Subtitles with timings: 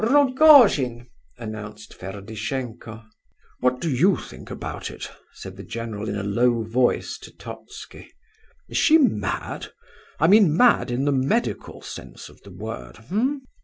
[0.03, 1.05] "Rogojin!"
[1.37, 3.03] announced Ferdishenko.
[3.59, 8.11] "What do you think about it?" said the general in a low voice to Totski.
[8.67, 9.67] "Is she mad?
[10.19, 12.97] I mean mad in the medical sense of the word